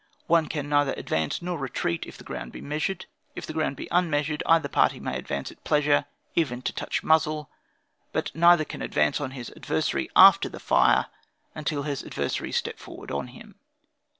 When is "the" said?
2.17-2.23, 3.45-3.53, 10.49-10.59